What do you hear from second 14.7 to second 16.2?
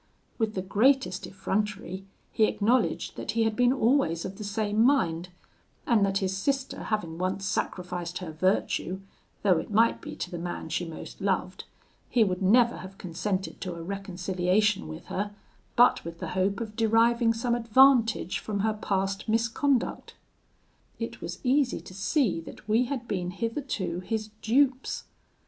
with her, but with